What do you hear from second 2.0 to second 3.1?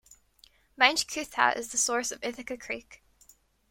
of Ithaca Creek.